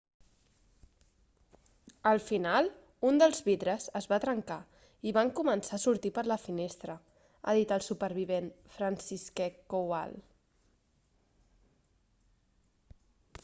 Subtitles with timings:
[2.11, 2.69] al final
[3.09, 4.57] un dels vidres es va trencar
[5.11, 6.95] i van començar a sortir per la finestra
[7.45, 10.17] ha dit el supervivent franciszek kowal